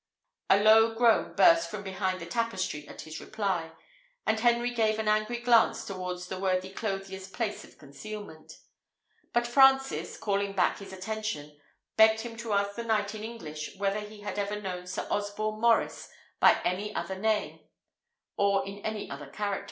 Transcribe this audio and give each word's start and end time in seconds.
A 0.49 0.57
low 0.59 0.95
groan 0.95 1.35
burst 1.35 1.69
from 1.69 1.83
behind 1.83 2.19
the 2.19 2.25
tapestry 2.25 2.87
at 2.87 2.97
this 2.97 3.19
reply, 3.19 3.71
and 4.25 4.39
Henry 4.39 4.71
gave 4.71 4.97
an 4.97 5.07
angry 5.07 5.37
glance 5.39 5.85
towards 5.85 6.25
the 6.25 6.39
worthy 6.39 6.71
clothier's 6.71 7.27
place 7.27 7.63
of 7.63 7.77
concealment; 7.77 8.53
but 9.31 9.45
Francis, 9.45 10.17
calling 10.17 10.53
back 10.53 10.79
his 10.79 10.91
attention, 10.91 11.55
begged 11.97 12.21
him 12.21 12.35
to 12.37 12.51
ask 12.53 12.73
the 12.75 12.83
knight 12.83 13.13
in 13.13 13.23
English 13.23 13.77
whether 13.77 13.99
he 13.99 14.21
had 14.21 14.39
ever 14.39 14.59
known 14.59 14.87
Sir 14.87 15.05
Osborne 15.11 15.61
Maurice 15.61 16.09
by 16.39 16.59
any 16.65 16.95
other 16.95 17.15
name, 17.19 17.59
or 18.37 18.65
in 18.65 18.79
any 18.79 19.07
other 19.07 19.27
character. 19.27 19.59